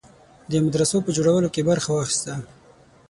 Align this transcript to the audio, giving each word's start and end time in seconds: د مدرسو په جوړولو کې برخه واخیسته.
د 0.51 0.53
مدرسو 0.65 0.97
په 1.05 1.09
جوړولو 1.17 1.47
کې 1.53 1.67
برخه 1.69 1.89
واخیسته. 1.93 2.33